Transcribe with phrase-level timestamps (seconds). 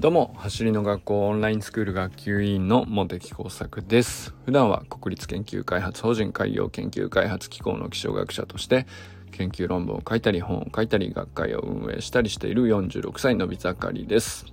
[0.00, 4.34] どうも走りの学校オンラインスクール学級委員の茂木耕作です。
[4.46, 8.86] 普段は国立研究開発法人海洋研究開発機構の気象学者として
[9.30, 14.46] 研究論文を書いたり本を書いたり学会を運営したりしている46歳のび盛りです。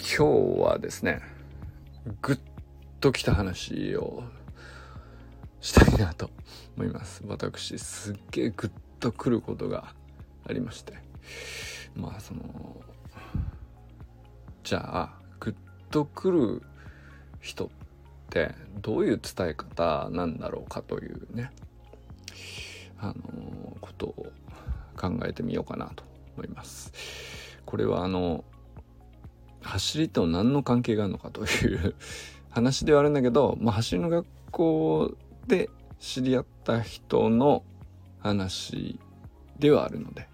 [0.00, 1.20] 今日はですね
[2.22, 2.38] ぐっ
[2.98, 4.24] ときた話を
[5.60, 6.28] したいなと
[6.76, 7.22] 思います。
[7.28, 9.94] 私すっげえグッとくることが
[10.44, 10.94] ありまして。
[11.94, 12.42] まあその
[14.64, 16.62] じゃあグッとくる
[17.40, 17.68] 人っ
[18.30, 21.50] てどういう伝え方なんだろうかというね
[22.98, 24.26] あのことを
[24.96, 26.04] 考えてみようかなと
[26.36, 26.92] 思います。
[27.66, 28.44] これはあの
[29.62, 31.94] 走りと何の関係があるのかという
[32.50, 35.14] 話ではあるんだけど、まあ、走りの学校
[35.46, 37.64] で知り合った人の
[38.20, 38.98] 話
[39.58, 40.28] ではあるので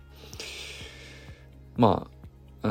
[1.76, 2.17] まあ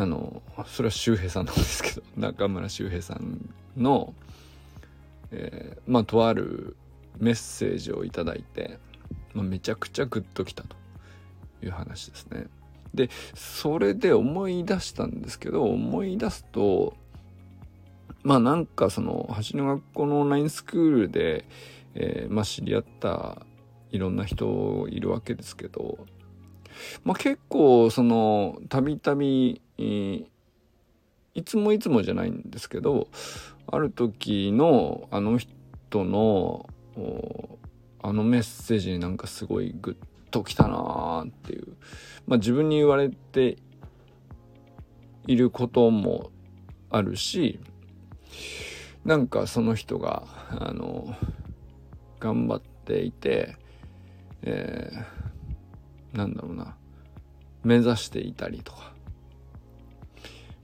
[0.01, 4.13] あのそれは周平さんなんですけど 中村周平さんの、
[5.31, 6.75] えー、まあとある
[7.17, 8.77] メッセージを頂いて、
[9.33, 10.75] まあ、めちゃくちゃグッときたと
[11.63, 12.45] いう話ですね。
[12.93, 16.95] でそれで思い出したんですけど思い出すと
[18.23, 21.45] まあなんかその橋の学校のオンラインスクールで、
[21.95, 23.45] えー、まあ知り合った
[23.91, 25.97] いろんな人いるわけですけど、
[27.03, 30.25] まあ結構そのたびたびい
[31.43, 33.07] つもいつもじゃないんですけど
[33.67, 36.67] ある時のあの人の
[38.01, 41.75] あのメッセージになんかすごいグッときたなーっていう。
[42.25, 43.57] まあ自分に言われて
[45.27, 46.31] いることも
[46.89, 47.59] あるし
[49.05, 51.15] なんかその人があの
[52.19, 53.57] 頑張っていて、
[54.41, 56.75] えー、なんだろうな。
[57.63, 58.96] 目指していたりとか。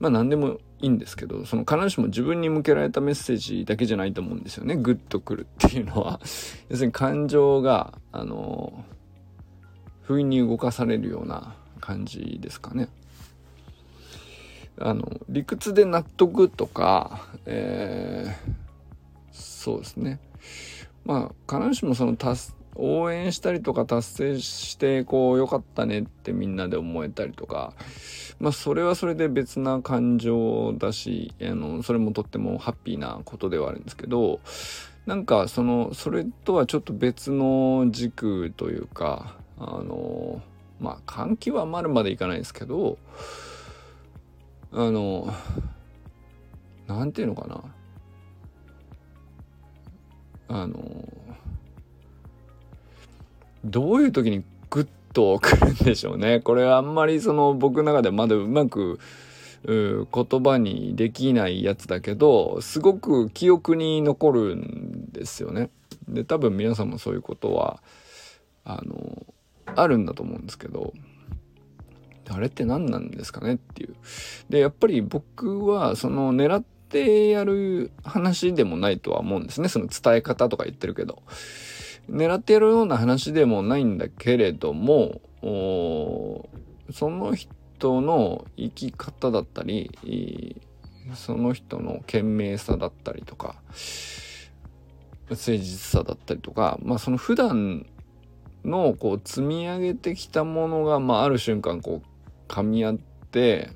[0.04, 4.76] まあ何でもいいんですけどその必ずしも自分に向けられたメッセージだけじゃないと思うんですよね。
[4.76, 6.20] グッとくるっていうのは。
[6.68, 8.84] 要するに感情があの
[10.02, 12.88] 不意に動かされるような感じですかね。
[14.78, 18.54] あの理屈で納得とか、えー、
[19.32, 20.20] そうですね。
[21.06, 27.72] まあ必ずしもその達応援したりとか達成してこう良かったねってみんなで思えたりとか
[28.40, 34.40] まあそれはそれで別な感情だしあのそれもとってもハッピーなことではあるんですけど
[35.06, 40.42] なんかそのそれとはちょっと別の軸というかあの
[40.80, 42.98] まあ換気はまるまでいかないですけど
[44.72, 45.32] あの
[46.86, 47.62] なんていうのかな。
[50.46, 50.78] あの
[53.64, 58.98] どういう時にグッとくるんでしょうね これあんまりその僕の中でまだうまく
[59.66, 60.06] 言
[60.42, 65.70] 葉にできないやつだけどすごく記憶に残るんですよね。
[66.08, 67.82] で多分皆さんもそういうことは
[68.64, 69.26] あの
[69.66, 70.92] あるんだと思うんですけど
[72.30, 73.94] あれって何なんですかねっていう。
[74.48, 79.68] で、やっぱり僕はその狙ってやる話でもないとは思うんですね。
[79.68, 81.22] その伝え方とか言ってるけど。
[82.08, 85.20] 狙ってやるような話でもないんだけれども、
[86.92, 90.60] その人の生き方だったり、
[91.14, 93.56] その人の賢明さだったりとか、
[95.30, 97.86] 誠実さだったりとか、まあその普段
[98.64, 102.98] のこう積み上げてきたものが、まあある瞬間こう噛み合っ
[103.30, 103.70] て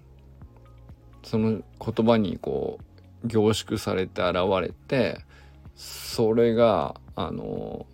[1.22, 2.78] その言葉にこ
[3.24, 5.20] う凝縮されて現れて
[5.74, 7.86] それがあの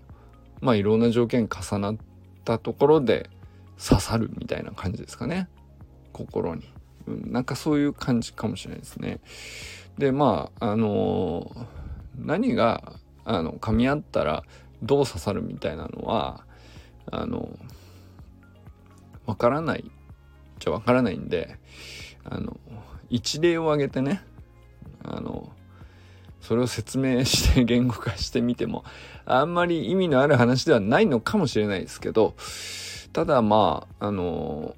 [0.64, 1.96] まあいろんな条件重なっ
[2.42, 3.28] たところで
[3.78, 5.48] 刺さるみたいな感じですかね。
[6.14, 6.72] 心に、
[7.06, 9.20] うん、なんかそういう感じかもしれないですね。
[9.98, 11.54] でまああの
[12.16, 12.94] 何が
[13.26, 14.42] あの噛み合ったら
[14.82, 16.46] どう刺さるみたいなのは
[17.12, 17.50] あの
[19.26, 19.90] わからない。
[20.60, 21.58] ちゃわからないんで
[22.24, 22.58] あの
[23.10, 24.22] 一例を挙げてね
[25.02, 25.52] あの
[26.44, 28.84] それを説明して言語化してみても
[29.24, 32.34] あんまり意味のある話ではないのかもしれないですけど
[33.14, 34.76] ただまああの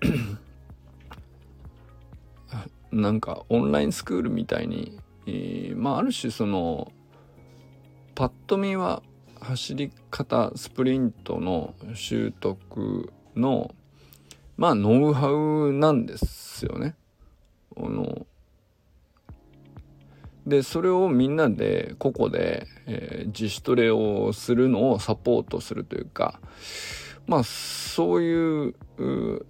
[2.92, 4.96] なんかオンラインスクールみたいに、
[5.26, 6.92] えー、まあある種その
[8.14, 9.02] パッと見は
[9.40, 13.74] 走り方スプリントの習得の
[14.56, 16.94] まあノウハウなんですよね。
[17.76, 18.26] あの
[20.50, 26.40] でそれをみんなで個々で、えー、自主トレをするのをサポートするというか
[27.26, 28.74] まあそういう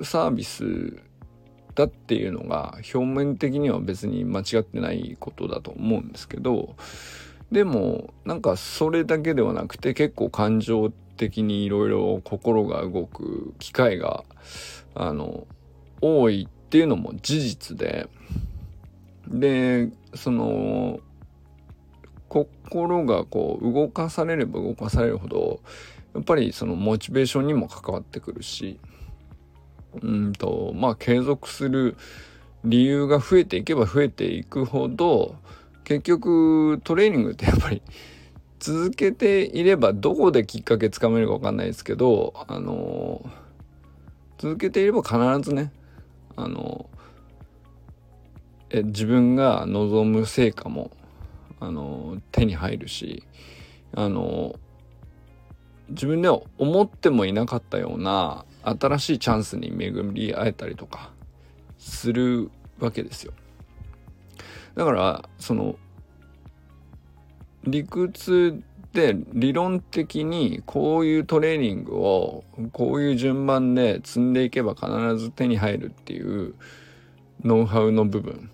[0.03, 0.99] サービス
[1.75, 6.77] だっていうのが表面的には別に間違ってないことだと思うんですけど
[7.51, 14.25] でもなんかそれだけではなくて結構感情的にいろいろ心が動く機会が
[14.95, 15.47] あの
[16.03, 18.09] 多いっていうのも事実で
[19.31, 21.01] でその
[22.29, 25.61] 心がこう動かされれば動かされるほど
[26.15, 28.79] やっぱりそのモチベーションにも関わってくるし
[30.03, 31.97] うんとまあ継続する
[32.65, 35.37] 理由が増えていけば増えていくほど
[35.85, 37.83] 結局トレーニングってやっぱり
[38.59, 43.25] 続けていればどこできっかけつかめるか分かんないですけどあの
[44.39, 45.17] 続けていれば必
[45.49, 45.73] ずね
[46.37, 46.89] あの
[48.71, 50.91] え自分が望む成果も
[51.59, 53.25] あの手に入るし
[53.95, 54.55] あの
[55.89, 61.11] 自分では思ってもいなかったような新しいチャンスに巡り会えたりとか
[61.79, 63.33] するわけですよ。
[64.77, 65.77] だからその
[67.65, 68.63] 理屈
[68.93, 76.55] で理論的にこういうトレーニングをこういう順番で積んでいけば必ず手に入るっていう
[77.43, 78.51] ノウハウの部分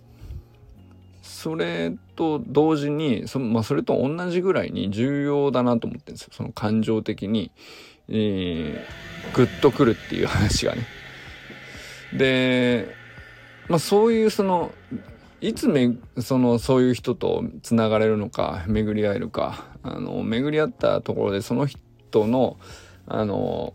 [1.46, 7.52] それと同時にそ,、まあ、それと同じぐらいに重要だなと思ってるんですよその感情的に、
[8.08, 10.82] えー、グッとくるっていう話がね。
[12.12, 12.88] で、
[13.68, 14.72] まあ、そういうその
[15.40, 22.56] いつめそのそういう人とつながれるのか巡り合えるかあの巡り合ったところでその人の
[23.06, 23.72] あの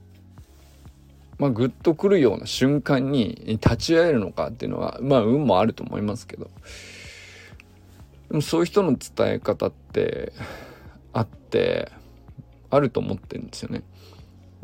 [1.40, 3.34] まあ、グッとくるような瞬間に
[3.64, 6.52] 立ち会えるのかっていうのはまあ運もあると思いますけど
[8.32, 10.32] でもそういう人の伝え方って
[11.12, 11.92] あって
[12.70, 13.84] あると思ってるんですよね。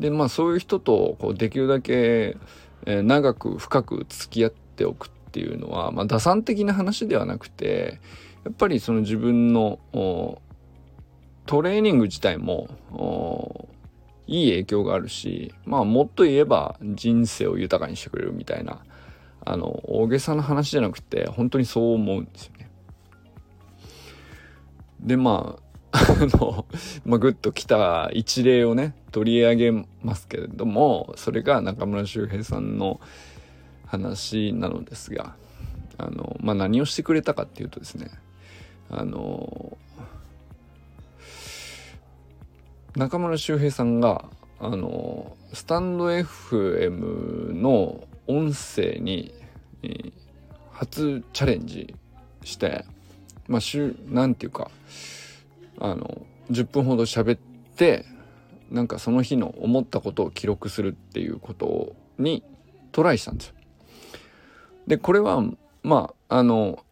[0.00, 2.38] でまあそういう人とこうできるだけ、
[2.86, 8.00] 長く深く付き合っておくっていうのは、まあ、打算的な話ではなくて
[8.44, 9.78] やっぱりその自分の
[11.44, 13.68] トレーニング自体も
[14.26, 18.78] いい影響があるしまあもっと言えば人生を豊かにしてくれるみたいな
[19.44, 22.52] あの大げさな話じゃなくて本当にそう思うんですよ。
[25.00, 26.66] でまああの、
[27.04, 29.72] まあ、グッときた一例をね取り上げ
[30.02, 33.00] ますけれどもそれが中村修平さんの
[33.86, 35.34] 話なのですが
[35.96, 38.10] あの、まあ、何をしてくれたかっていうとですね
[38.90, 39.78] あの
[42.96, 44.24] 中村修平さんが
[44.60, 49.32] あのスタンド FM の音声に、
[50.72, 51.94] 初チャレンジ
[52.44, 52.84] して
[53.48, 54.70] まあ週なんていうか
[55.80, 57.38] あの10分ほど喋っ
[57.76, 58.04] て
[58.70, 62.44] なんかその日の思ったことを記録するっていうことに
[62.92, 63.54] トライしたんですよ。
[64.86, 65.42] でこれは
[65.82, 66.84] まああの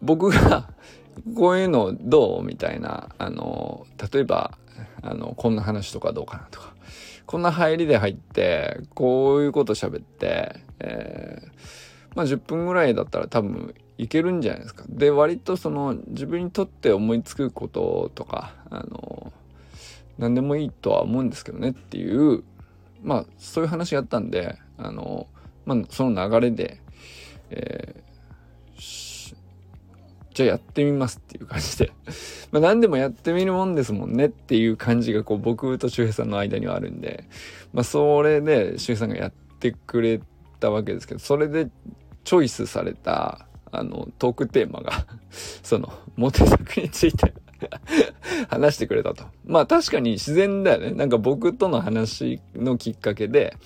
[0.00, 0.70] 僕が
[1.36, 4.58] こういうのどうみたいなあの例えば
[5.02, 6.74] あのこんな話とかどうかなとか
[7.26, 14.84] こんな入りで入ってこういうこと喋って、えー、まあ10分ぐらいだったら多分いけるんじゃないですか。
[14.88, 19.32] で割とその自分にとって思いつくこととかあの
[20.18, 22.42] 何でもいいとは思うんですけどねっていう
[23.02, 25.26] まあそういう話があったんであの、
[25.64, 26.82] まあ、その流れで
[27.54, 29.34] えー、
[30.32, 31.92] じゃあやってみますっていう感じで
[32.50, 37.24] まあ何でもやってみるもんですもんねっていう感じがこう僕と周平さんの間にはあるんで、
[37.72, 40.20] まあそれで周平さんがやってくれ
[40.58, 41.68] たわけですけど、それで
[42.24, 45.06] チョイスされたあのトークテーマが
[45.62, 47.34] そのモテ作について
[48.48, 49.24] 話してくれたと。
[49.44, 50.92] まあ確かに自然だよね。
[50.92, 53.56] なんか僕との話のきっかけで、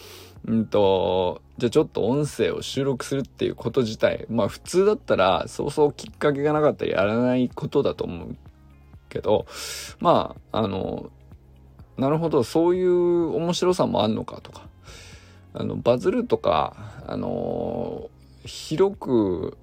[0.46, 8.36] うんと、じゃあちょっと音声を収録するっていうこと自体、まあ普通だったらそうそうきっかけがなかったらやらないことだと思う
[9.08, 9.46] けど、
[10.00, 11.10] まあ、あの、
[11.96, 14.68] なるほど、そういう面白さもあんのかとか、
[15.54, 18.10] あの、バズるとか、あの、
[18.44, 19.56] 広く、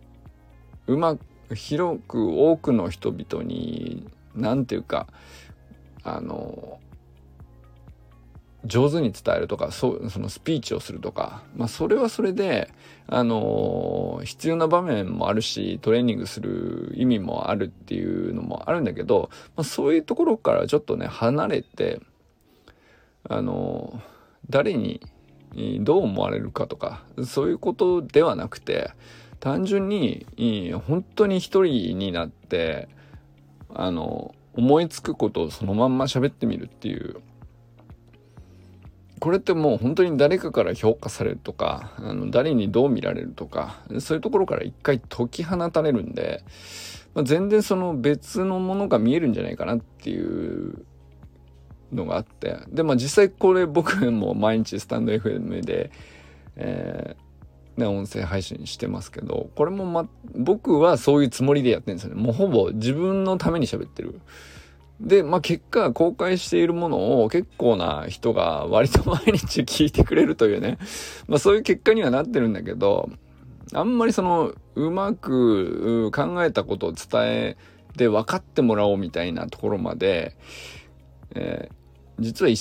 [0.88, 5.08] うまく、広く多くの人々に、なんていうか、
[6.04, 6.80] あの、
[8.66, 12.72] 上手に伝えるとかそそのスピーチをするとか、まあ、それはそれで、
[13.08, 22.00] あの、必要な場面もあるしトレーニングする意味もあるっていうのもあるんだけど、まあ、そういうところからちょっとね離れて、
[23.28, 24.02] あの、
[24.50, 25.02] 誰に
[25.82, 28.92] どう思われるかとかそういうことではなくて
[29.44, 30.26] 単純に
[30.88, 32.88] 本当に一人になって
[33.68, 37.18] あの思いつくことをそのまんま喋ってみるっていう。
[39.20, 46.44] これってもう本当に誰かから評価されるとか、あの誰にどう見られるとか、そういうところから一回解き放たれるんで、
[47.14, 50.86] まあ、全然その別のものが見えるんじゃないかなっていう
[51.92, 55.92] のがあって、で、まあ実際これ僕も毎日スタンド FM で、
[56.56, 57.33] えー、
[57.77, 62.22] ね、音声配信してますけど、これもま、僕はそういうつもりでやってるんですよね。
[62.22, 64.20] もうほぼ自分のために喋ってる。
[65.00, 70.77] で、まあ、結果、公開しているものを結構な人が割と毎日聞いてくれるというね。
[71.27, 73.10] まあ、そういう結果にはなってるんだけど、
[73.74, 77.58] あんまりその、うまく考えたことを伝え
[77.98, 80.36] て分かってもらおうみたいなところまで、
[81.36, 81.74] えー、
[82.20, 82.56] 実は意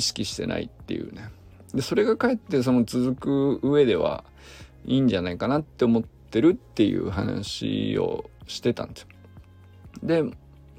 [0.00, 1.30] 識してないっていうね。
[1.74, 4.24] で、それがかえってその続く上では
[4.84, 9.08] いいんじゃないかなって思ってるっていう話をしてたんですよ。
[10.02, 10.24] で、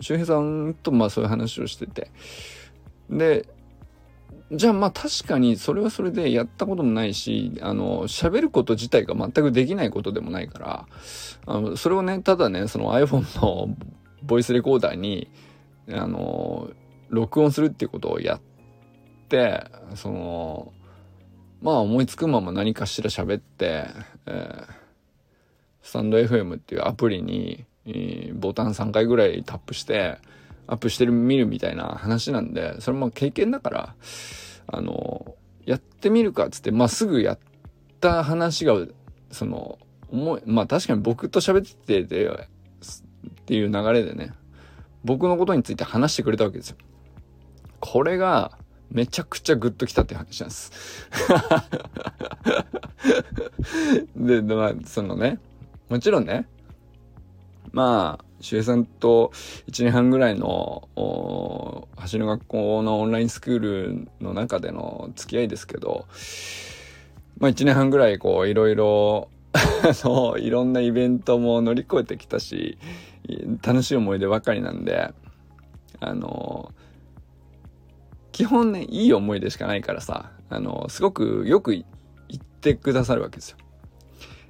[0.01, 2.11] 周平さんとまあそういう話をしてて。
[3.09, 3.47] で、
[4.51, 10.87] じゃあまあ確かにそれはそれでやったこともないし、あの、喋ること自体が全くできないことでもないから、
[11.47, 13.75] あの、それをね、ただね、その iPhone の
[14.21, 15.31] ボイスレコーダーに、
[15.91, 16.69] あの、
[17.09, 18.41] 録音するっていうことをやっ
[19.29, 19.63] て、
[19.95, 20.73] その、
[21.65, 23.87] まあ思いつくまま何かしら喋って、
[24.27, 24.67] えー、
[25.81, 27.65] スタンド FM っていうアプリに、
[28.35, 30.19] ボタン3回ぐらいタップして、
[30.67, 33.95] アップしてる見るみたいな話なんで、それも経験だから、
[34.67, 35.33] あの、
[35.65, 37.39] やってみるかっつって、まあすぐやっ
[37.99, 38.75] た話が、
[39.31, 39.79] その、
[40.11, 42.37] 思い、まあ確かに僕と喋ってて、っ
[43.45, 44.33] ていう流れでね、
[45.03, 46.77] 僕のことについて話してくれたわけですよ。
[47.79, 48.59] これが、
[48.91, 51.09] めちゃくちゃグッときたって話なんです。
[54.15, 55.39] で、まあ、そのね、
[55.89, 56.47] もちろんね、
[57.71, 59.31] まあ、周平さんと
[59.67, 66.05] 1年半ぐらいの、橋の学校のオンラインスクールの中での付き合いですけど、
[67.37, 69.29] まあ1年半ぐらいこういろいろ
[70.03, 72.77] のいろんなイベントも乗り越えてきたし、
[73.61, 75.13] 楽しい思い出ばかりなんで、
[75.99, 76.71] あの、
[78.35, 81.85] 基本ね、いい思い出しかないからさ、あの、すごくよく言
[82.35, 83.57] ってくださるわけですよ。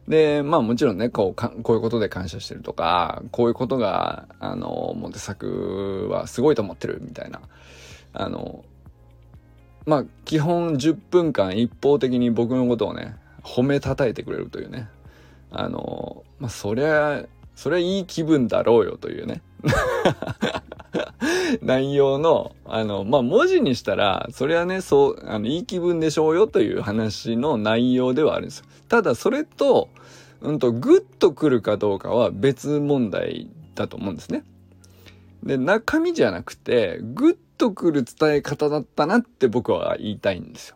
[0.08, 7.42] で、まあもちろんね、こうか、こういうことで感謝してるとか、こういうことが、あの、モテ作はすごいと思ってるみたいな。
[8.14, 8.66] あの、
[9.86, 14.90] まあ基本10分間一方的に僕のことをね、褒めたたえてくれるというね。
[15.52, 17.24] あの、まあそりゃ、
[17.54, 19.44] そりゃいい気分だろうよというね。
[21.62, 28.66] 内容の、あの、まあ、文字にしたら、それはね、そう、あの、いい気分でしょうよという話の内容ではあるんですよ。
[28.88, 29.90] ただ、それと、
[30.42, 34.44] うんと、グッとくるかどうかは別問題だと思うんですね。
[35.44, 40.76] で、中身じゃなくて、グッとくる伝え方だったなって僕は言いたいんですよ。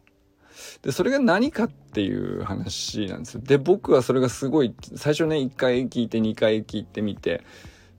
[0.81, 3.41] で、それが何かっていう話なんですよ。
[3.43, 7.43] で、僕はそれがすごい、最初ね、1回聞いて2回聞いてみて、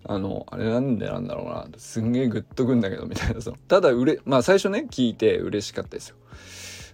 [0.04, 6.16] あの、あれなんでなんだろうな、すんげえグッとくんだけど、みたいな、その、ただうれ、まあ最初ね、聞いて嬉しかったですよ。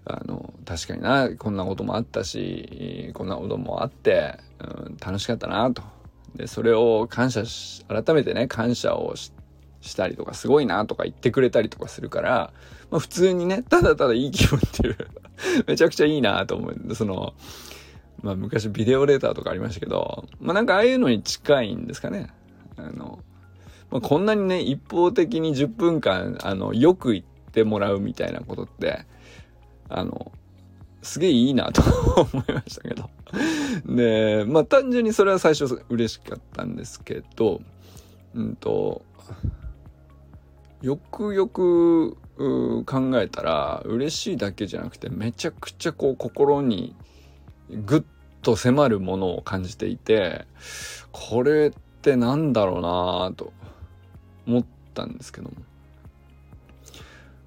[0.04, 5.82] あの、確かにな、こんなこともあったし、こんなこともあって、うん、楽しかったなと。
[6.36, 9.30] で、それを感謝し、改めてね、感謝をし
[9.96, 12.52] たりとか、すごいなとか言ってくれたりとかするから、
[12.90, 14.96] まあ普通にね、ただただいい気分っていう
[15.66, 16.94] めちゃくちゃいいなと思うんで。
[16.94, 17.34] その、
[18.22, 22.30] まあ昔ビデオレーターとかありましたけど、まあなんかああいうのに近いんですかね。
[22.76, 23.20] あの、
[23.90, 29.04] まあ、こんなにね、一方的に10分間、あの、よく言ってもらうみたいなことって、
[29.88, 30.32] あの、
[31.02, 31.82] すげえいいなと
[32.32, 33.08] 思いましたけど。
[33.86, 37.60] で、まあ単純にそれは最初嬉しかったんですけど、
[38.34, 39.02] うんと、
[40.82, 42.16] よくよく
[42.84, 46.94] 考えたら嬉しいだけじゃなくてめちゃくちゃこう心に
[47.70, 48.02] ぐっ
[48.42, 50.44] と迫るものを感じていて
[51.12, 51.72] これっ
[52.06, 53.52] ってなんだろうなと
[54.46, 55.56] 思ったんですけども。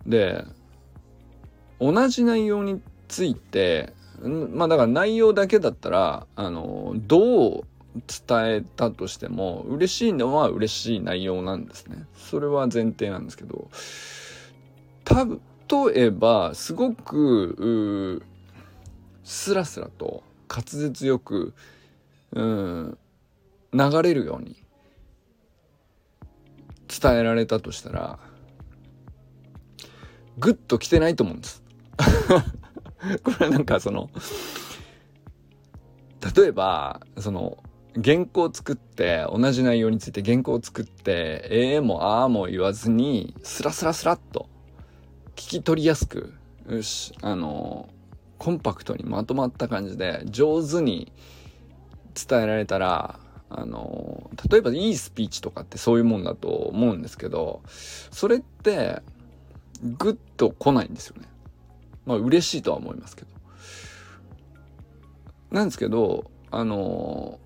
[0.06, 0.44] で
[1.80, 7.64] 同じ内容についてまあだから内容だけだったらあのどう
[8.28, 12.06] 伝えたとしても嬉しいのは嬉しい内容なんですね。
[12.18, 13.70] それは前提なんですけど。
[15.72, 18.22] 例えばすごく
[19.24, 21.54] スラスラと滑舌よく
[22.32, 22.98] うん
[23.74, 24.56] 流れるように
[26.88, 28.20] 伝えられたとしたら
[30.38, 31.64] グッと来てないと思うんです。
[33.24, 34.10] これはなんかその
[36.36, 37.64] 例えばその
[38.04, 44.48] 原稿を作って同じ内容について原稿を作ってええもああも言わずにスラスラスラっと
[45.36, 46.34] 聞き取りやすく
[46.70, 47.90] よしあの
[48.38, 51.12] コンパクトにまとまった感じで上手に
[52.14, 57.62] 伝えられたらあの例えばいいスピーチとかってそういうもんだと思うんですけど
[58.12, 59.02] それって
[59.84, 61.28] グッと来ないんですよね。
[62.06, 63.30] まあ嬉しいとは思いますけど。
[65.52, 67.40] なんですけどあの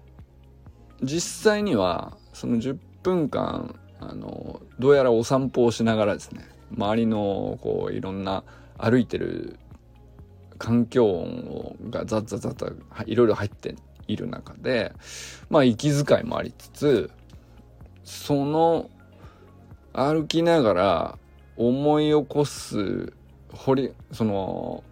[1.02, 8.44] 実際にはその10分間あのどうやらお散歩をしながらですね周りのこういろんな
[8.78, 9.58] 歩いてる
[10.58, 13.76] 環境音がザッザッザッザいろいろ入って
[14.08, 14.94] いる中で
[15.50, 17.12] まあ息遣いもありつつ
[18.04, 18.90] その
[19.94, 21.18] 歩きながら
[21.56, 23.14] 思い起こす
[23.52, 24.84] 掘りその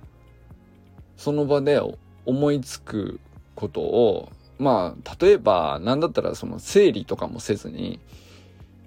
[1.18, 1.82] その場で
[2.26, 3.20] 思いつく
[3.56, 8.00] ことをまあ例えば何だったらその整理とかもせずに、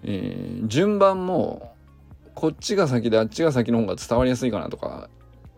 [0.04, 1.74] えー、順番も
[2.34, 5.08] こっちが先であっちが先の方が伝わりやすいかなとか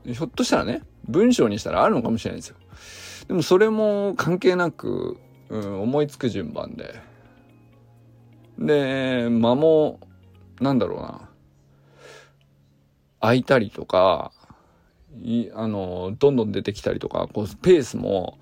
[0.04, 2.56] ひょっとしたらね文章にしたらあるのかもしれないですよ。
[3.28, 5.18] でもそれも関係なく、
[5.48, 7.00] うん、思いつく順番で。
[8.58, 10.00] で、間も、
[10.60, 11.28] なんだろうな。
[13.20, 14.32] 空いたりとか、
[15.22, 18.38] いあの、どんどん出てきたりとか、こう、ペースも、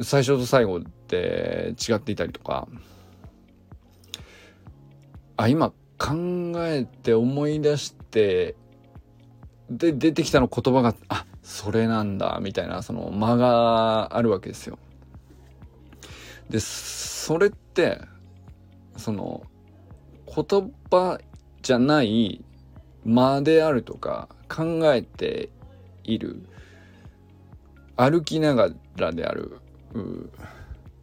[0.00, 2.68] 最初と最後って違っていたりとか、
[5.36, 8.56] あ、今考えて思い出して、
[9.70, 14.78] で、出てきたの言葉が、あ、それなんだ、みたいな、その間があるわけですよ。
[16.50, 18.02] で、それって、
[18.98, 19.42] その、
[20.26, 21.18] 言葉
[21.62, 22.44] じゃない
[23.06, 25.48] 間であるとか、考えて
[26.04, 26.42] いる、
[27.96, 29.56] 歩きながらである、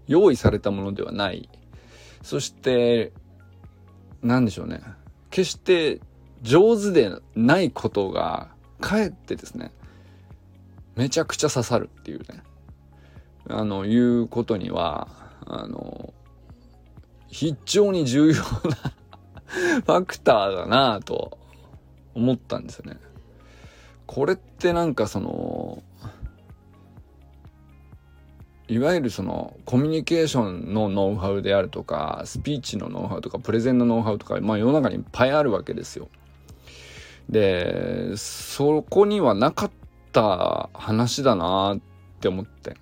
[0.05, 1.49] 用意されたものではない。
[2.21, 3.11] そして、
[4.21, 4.79] 何でしょうね。
[5.31, 6.01] 決して
[6.43, 8.49] 上手でないことが、
[8.79, 9.71] かえってですね、
[10.95, 12.43] めちゃくちゃ刺さるっていうね、
[13.49, 15.07] あの、いうことには、
[15.45, 16.13] あの、
[17.27, 18.41] 非常に重要な
[19.45, 21.37] ファクターだなと
[22.13, 22.97] 思ったんですよね。
[24.05, 25.83] これってなんかその、
[28.67, 36.07] いわゆるそのコミュニケーションのノウハウであるとか、スピーチのノウハウとか、プレゼンのノウハウとか、まあ世の中にいっぱいあるわけですよ。
[37.29, 39.71] で、そこにはなかっ
[40.15, 41.79] た話だなっ
[42.21, 42.77] て思って。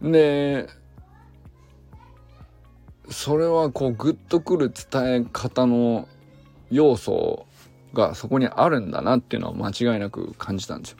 [0.00, 0.68] で、
[3.10, 6.06] それはこうグッとくる伝え方の
[6.70, 7.46] 要素
[7.92, 10.98] がそこにあるんだなっていうのは間違いなく感じたんですよ。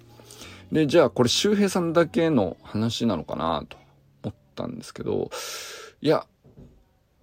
[0.73, 3.77] で、じゃあこれ周平さんだけの話なのかなと
[4.25, 5.31] 思ったんですけど、
[6.01, 6.27] いや、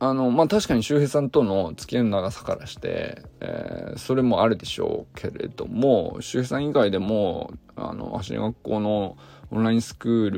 [0.05, 9.15] あの、まあ、確かに周平さんとの付き合いの長さからして、えー、それもあるでしょうけれども、周平さん以外でも、あの、走り学校の
[9.49, 10.29] オンラインスクー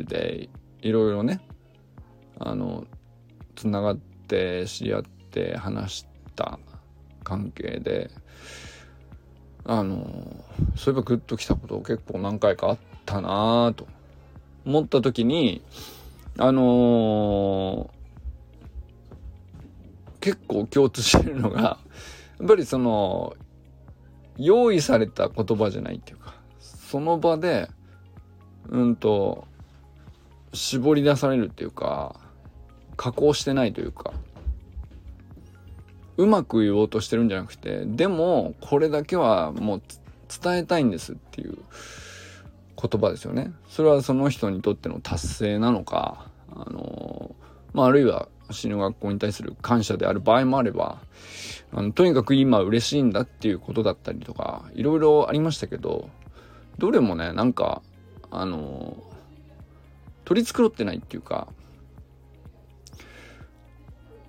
[0.00, 0.50] ルで、
[0.82, 1.40] いろいろね、
[2.38, 2.84] あの、
[3.56, 6.06] つながって知り合って話し
[6.36, 6.58] た
[7.22, 8.10] 関係で、
[9.64, 10.44] あの、
[10.76, 13.86] そういえばグッときたこと結構何回かあったなぁと
[14.66, 15.62] 思った時に、
[16.36, 18.03] あのー
[20.24, 21.78] 結構共通してるのがや
[22.46, 23.36] っぱりその
[24.38, 27.68] 用意された言葉じゃないっていうかその場で
[28.70, 29.46] うんと
[30.54, 32.18] 絞り出されるっていうか
[32.96, 34.14] 加工してないというか
[36.16, 39.82] うまく言おうとしてるんじゃなくてでもこれだけはもう
[40.42, 41.58] 伝えたいんですっていう
[42.80, 43.52] 言葉ですよね。
[43.68, 47.34] それはその人にとっての達成なのかあの
[47.74, 50.98] まああるいは死ぬ学校に対する感謝である場合もあれば、
[51.72, 56.08] あのとにかく今嬉しいんだっていうことだったりとか、いろいろありましたけど、
[56.78, 57.82] どれもね、なんか、
[58.30, 58.96] あの、
[60.24, 61.48] 取り繕ってないっていうか、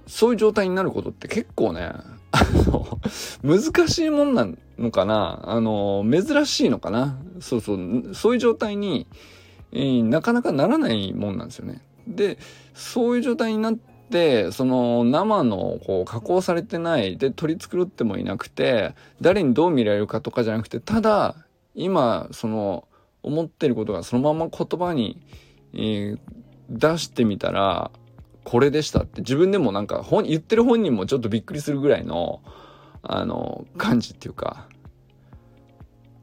[0.07, 1.91] そういう状態になることって結構ね、
[2.31, 2.99] あの、
[3.43, 9.07] 難しいもんなのかなあの、珍しいのかなそうそう、そういう状態に、
[9.71, 11.81] えー、なかなかならないもんなんですよね。
[12.07, 12.37] で、
[12.73, 21.35] そういう状態になって、でその生のこう加工されてないで取り繕ってもいなくて誰にどう見られるかとかじゃなくてただ
[21.73, 22.87] 今その
[23.23, 25.19] 思ってることがそのまま言葉に、
[25.73, 26.19] えー、
[26.69, 27.89] 出してみたら
[28.43, 32.41] これでしたって自分でもなんか本言ってる本人もちょっとびっくりするぐらいの
[33.01, 34.67] あの感じっていうか。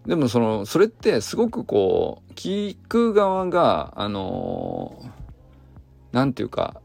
[0.07, 5.01] でもそのそれってすごくこう聞く側があの
[6.11, 6.82] なんていうか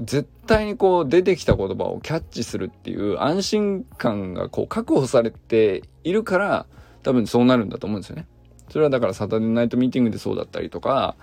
[0.00, 6.66] 絶対にこう出てきた言葉をキャッチするっていう安心感がこう確保されているから
[7.02, 8.26] 多分そうなるんだと思うんですよね。
[8.68, 11.16] それはだからサタデーナイトミーティングでそうだったりとか、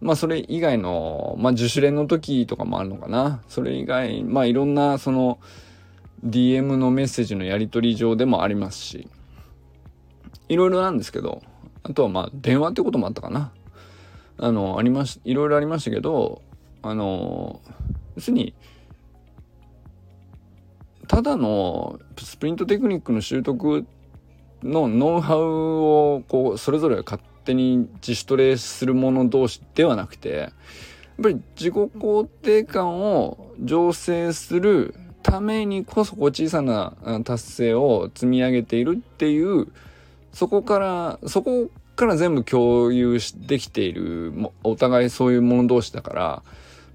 [0.00, 3.40] まあそれ以外の、まあ自主練の時とかもあるのかな。
[3.48, 5.38] それ以外、まあいろんなその
[6.26, 9.08] DM のメッセージのやり取り上でもありますし、
[10.48, 11.42] いろいろなんですけど、
[11.84, 13.52] あとはまあ電話ってこともあったかな。
[14.38, 16.42] あの、ありまし、いろいろありましたけど、
[16.82, 17.60] あの、
[18.18, 18.52] 要するに、
[21.06, 23.86] ただのスプリントテクニックの習得
[24.64, 30.50] のノウハウをこうそれぞれが勝手に自主トレする者同士ではなくてやっ
[31.22, 39.68] ぱり自己肯定感を醸成するためにこそこう小さな達成を積み上げているっていう
[40.32, 44.32] そこからそこから全部共有できている
[44.64, 46.42] お互いそういう者同士だから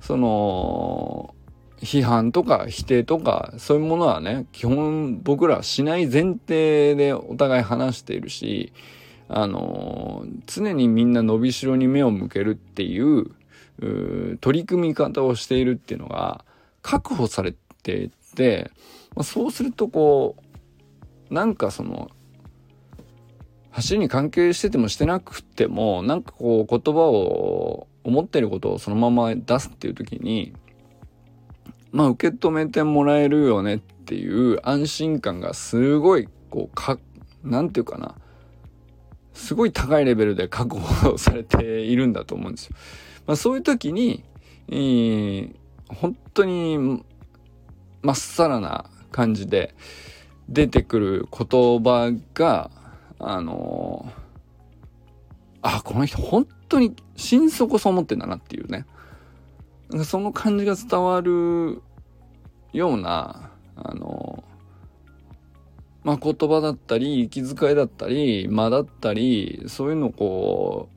[0.06, 1.34] その
[1.80, 8.74] 批判とか否定とかそういうものはね基本僕らしない前提でお互い話しているし
[9.30, 13.32] あの常にみんな伸びしろに目を向けるっていう
[14.42, 16.44] 取り組み方をしているっていうのが
[16.82, 18.72] 確保されていて、
[19.16, 20.36] まあ、そうするとこ
[21.32, 22.12] うなんかその
[23.72, 30.54] 走りに関係しててもしてなくてもなんかこう言葉を思ってることをそのまま出すっていう時に
[31.92, 36.98] まあ受け止めてもらえるよねっていう安心感がすごいこうか
[37.44, 38.16] なんていうかな
[39.34, 42.76] すごい高いレベルで確保されているんだと思うんですよ。
[43.26, 44.24] まあ、そういう時に、
[44.70, 45.56] えー、
[45.88, 47.04] 本当に
[48.02, 49.74] まっさらな感じで
[50.50, 52.70] 出てくる言葉が
[53.20, 58.86] あのー、あこの人本当に心底そう思ってんだなっていうね
[60.04, 61.82] その感じが伝わる
[62.74, 64.44] ような、あの、
[66.04, 70.90] まあ、言葉だったり、息遣いだったり、間だったり、そういうのをこ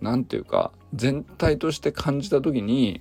[0.00, 3.00] う、なんていうか、全体として感じた時に、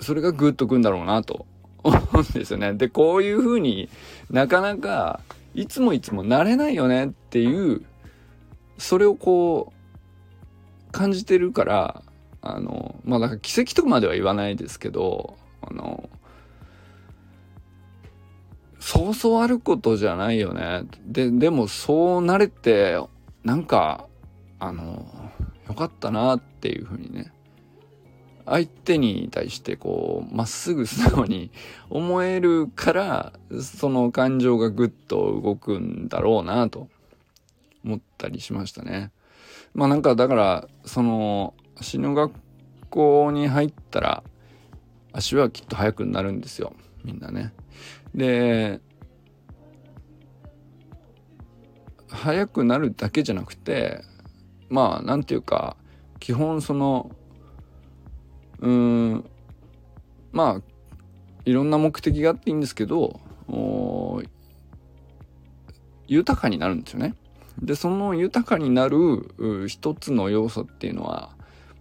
[0.00, 1.46] それがグッとくんだろうなと
[1.84, 2.74] 思うんですよね。
[2.74, 3.88] で、こういう風に
[4.28, 5.20] なかなか
[5.54, 7.82] いつもいつもなれないよねっていう、
[8.76, 9.73] それをこう
[10.94, 12.02] 感じてるから、
[12.40, 16.08] あの、まあだから奇跡とまでは言わないですけど、あの、
[18.78, 20.84] そうそうあることじゃないよね。
[21.04, 23.00] で、でもそうなれて、
[23.42, 24.06] なんか、
[24.60, 25.04] あの、
[25.66, 27.32] よかったなっていうふうにね、
[28.46, 31.50] 相手に対してこう、まっすぐ素直に
[31.90, 36.88] 思えるから、その感情がぐっと動くんだろうなと
[37.84, 39.10] 思ったりしましたね。
[39.74, 42.32] まあなんかだから、その、死ぬ学
[42.90, 44.22] 校に入ったら
[45.12, 47.52] 足はきっと速くなるんですよみんなね。
[48.14, 48.80] で
[52.08, 54.02] 速くなるだけじゃなくて
[54.68, 55.76] まあなんていうか
[56.20, 57.10] 基本その
[58.60, 59.24] うん
[60.30, 60.62] まあ
[61.44, 63.20] いろんな目的があっていいんですけど
[66.06, 67.14] 豊かになるんですよね。
[67.62, 71.34] でその豊かになる一つの要素っていうのは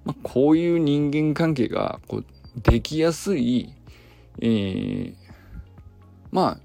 [0.06, 2.26] まあ、こういう人間関係がこう
[2.62, 3.74] できやすい、
[4.40, 5.14] えー、
[6.32, 6.60] ま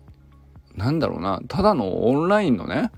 [0.77, 2.90] あ、なんだろうな、ただのオンラインのね、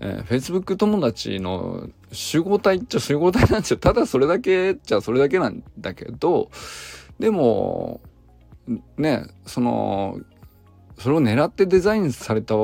[0.00, 3.76] えー、Facebook 友達の集合体っちゃ集合体なんですよ。
[3.76, 6.50] ただそれだけっちゃそれだけなんだけど、
[7.18, 8.00] でも、
[8.96, 10.18] ね、その、
[10.98, 12.54] それを狙ってデザインされた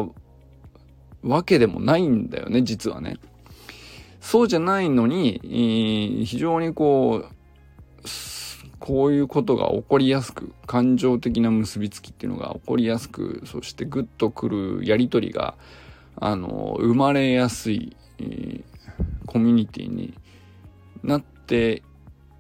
[1.23, 3.19] わけでもないんだよね、実はね。
[4.21, 7.35] そうじゃないのに、非常にこう、
[8.79, 15.55] こういうことが起こりやすく、感情的な結びつきっていうのが起こりやすく、そしてグッとくるやりとりが、
[16.17, 17.95] あの、生まれやすい、
[19.27, 20.15] コミュニティに
[21.03, 21.83] なって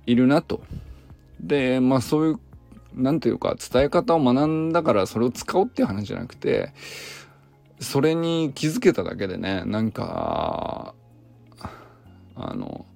[0.06, 0.62] いるなと。
[1.40, 2.40] で、まあそういう、
[2.94, 6.72] なんていうか、伝え方を学んだからそれを使おうっていう話じゃなくて、
[7.80, 10.94] それに気づけただけでね、なんか、
[12.34, 12.86] あの、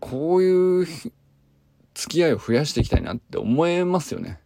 [0.00, 0.86] こういう
[1.94, 4.40] 付き合いを増やしていきたいなって思えますよね。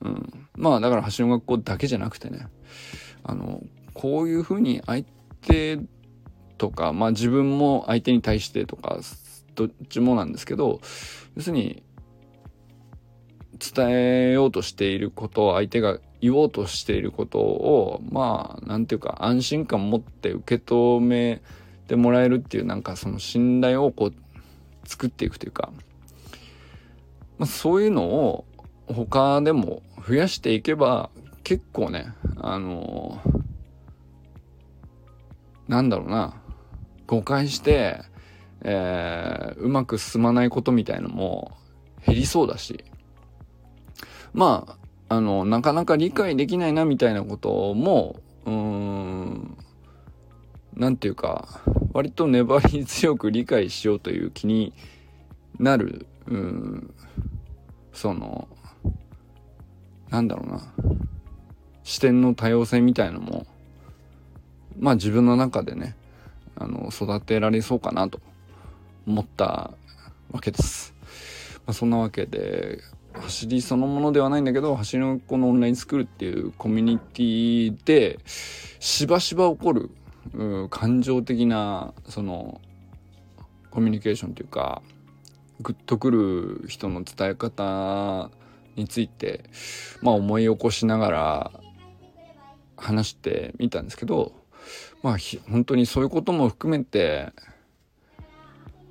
[0.00, 0.48] うん。
[0.56, 2.48] まあだから橋の学校だけじゃなくてね、
[3.22, 3.62] あの、
[3.94, 5.04] こういうふうに相
[5.42, 5.78] 手
[6.56, 8.98] とか、まあ自分も相手に対してとか、
[9.54, 10.80] どっちもなんですけど、
[11.36, 11.82] 要するに、
[13.74, 21.42] 伝えようとしていることを相手が言おうとしていることを、まあ、なんていうか安心感持って受け止め
[21.86, 25.70] てもらえるっていうなんかその信頼をこう作っていくというか、
[27.38, 28.44] まあ、そういうのを
[28.86, 31.10] 他でも増やしていけば
[31.44, 33.22] 結構ね、あの
[35.66, 36.34] なんだろうな
[37.06, 38.02] 誤解して、
[38.62, 41.56] えー、うまく進まないことみたいのも
[42.06, 42.84] 減りそうだし
[44.32, 44.77] まあ
[45.08, 49.56] あのなかなか理解できないなみたいなこともうーん
[50.74, 51.60] なんていうか
[51.92, 54.72] 割と粘り強く理解しようという気に
[55.58, 56.94] なるうん
[57.92, 58.48] その
[60.10, 60.62] なんだろうな
[61.82, 63.46] 視点の多様性みたいのも
[64.78, 65.96] まあ自分の中でね
[66.56, 68.20] あの育てられそうかなと
[69.06, 69.72] 思った
[70.30, 70.92] わけです。
[71.66, 72.80] まあ、そんなわけで
[73.20, 79.90] 走りそのものではないんだけど走りの子のオンラインスクールっていうコミュニティでしばしば起こる
[80.70, 82.60] 感情的なその
[83.70, 84.82] コミュニケーションというか
[85.60, 88.30] グッとくる人の伝え方
[88.76, 89.44] について
[90.00, 91.50] まあ思い起こしながら
[92.76, 94.32] 話してみたんですけど
[95.02, 95.16] まあ
[95.50, 97.32] 本当にそういうことも含めて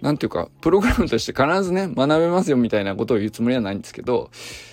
[0.01, 4.29] なんていうかプログラムとして必ずね学べますよみたいなことを言うつもりはないんですけど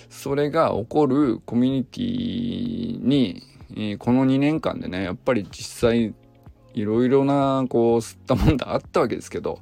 [0.09, 6.13] それが起こるコミュニティにこの2年間でねやっぱり実際
[6.73, 9.59] いろいろなこう吸ったもんだあったわけですけど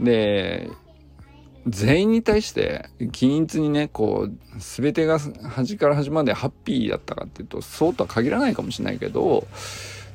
[0.00, 0.70] で
[1.66, 9.46] 全員に対して均一にねこう全てが端から端までハッピーだったかっていうとそうとは限らないかもしれないけど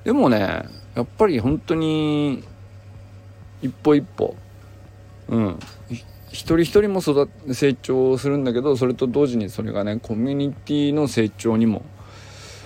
[0.03, 2.43] でもねやっぱり本当に
[3.61, 4.35] 一歩一歩
[5.29, 5.59] うん
[6.31, 11.83] 一人一人も育成長するんだけどそれと同時にそれがねコミュニティの成長にも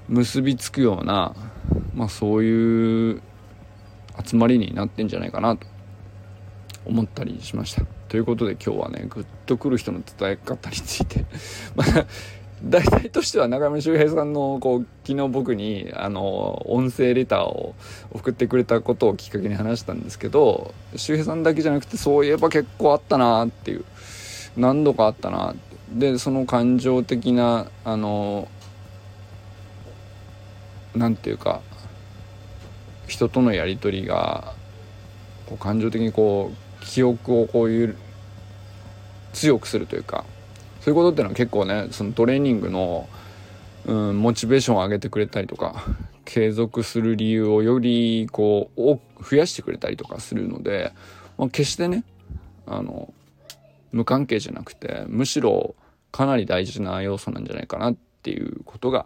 [0.10, 1.34] 結びつくような
[1.94, 3.22] まあそういう
[4.24, 5.66] 集まりになってんじゃないかなと
[6.86, 7.84] 思ったりしました。
[8.10, 11.26] ということで今日はねグッとくる人の伝え方について
[12.66, 17.76] 大体としては中山修平さんのこう昨日僕にあの音声レターを
[18.12, 23.84] 送ってくれたことをきっかけに話したんですけど周平さんだけじゃなくてそういえば結構あったなっていう
[24.56, 25.56] 何度かあったな
[25.92, 28.48] でその感情的なあの
[30.96, 31.62] 何て言うか
[33.08, 34.54] 人とのやり取りが
[35.48, 37.98] こう感情的にこう記憶をこういう
[39.34, 40.24] 強くするというか
[40.84, 43.08] そういうことっていうのは結構ねそのトレーニングの、
[43.86, 45.86] うん、モチベーションを上げてくれたりとか
[46.26, 50.92] 継続する理由をよりこう増やしてくれたりとかするので、
[51.38, 52.04] まあ、決してね
[52.66, 53.14] あの
[53.94, 55.74] 無関係じゃなくてむしろ
[56.12, 59.06] かなり大事な要素なんじゃないかなっていうことが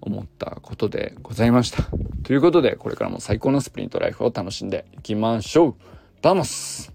[0.00, 1.84] 思ったことでございました。
[2.24, 5.74] ということでこれからも最高のスプリントライフを楽しんでいきましょう
[6.20, 6.92] vamos